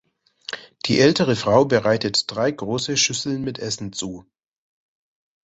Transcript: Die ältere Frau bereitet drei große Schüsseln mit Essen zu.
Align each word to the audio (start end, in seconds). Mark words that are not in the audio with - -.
Die 0.85 0.99
ältere 0.99 1.35
Frau 1.35 1.63
bereitet 1.65 2.23
drei 2.31 2.49
große 2.49 2.97
Schüsseln 2.97 3.43
mit 3.43 3.59
Essen 3.59 3.93
zu. 3.93 4.25